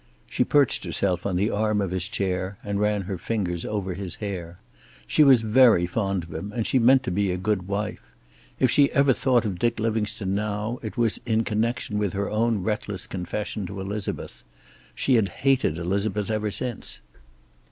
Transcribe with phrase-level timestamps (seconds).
[0.27, 4.15] She perched herself on the arm of his chair, and ran her fingers over his
[4.15, 4.57] hair.
[5.05, 8.01] She was very fond of him, and she meant to be a good wife.
[8.59, 12.63] If she ever thought of Dick Livingstone now it was in connection with her own
[12.63, 14.41] reckless confession to Elizabeth.
[14.95, 16.99] She had hated Elizabeth ever since.